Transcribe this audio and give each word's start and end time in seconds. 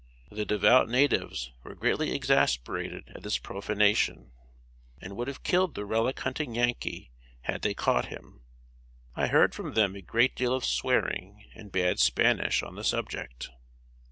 The 0.31 0.45
devout 0.47 0.89
natives 0.89 1.51
were 1.63 1.75
greatly 1.75 2.15
exasperated 2.15 3.11
at 3.13 3.21
this 3.21 3.37
profanation, 3.37 4.31
and 4.99 5.15
would 5.15 5.27
have 5.27 5.43
killed 5.43 5.75
the 5.75 5.85
relic 5.85 6.19
hunting 6.21 6.55
Yankee 6.55 7.11
had 7.41 7.61
they 7.61 7.75
caught 7.75 8.07
him. 8.07 8.41
I 9.15 9.27
heard 9.27 9.53
from 9.53 9.75
them 9.75 9.95
a 9.95 10.01
great 10.01 10.35
deal 10.35 10.55
of 10.55 10.65
swearing 10.65 11.45
in 11.53 11.69
bad 11.69 11.99
Spanish 11.99 12.63
on 12.63 12.73
the 12.73 12.83
subject. 12.83 13.51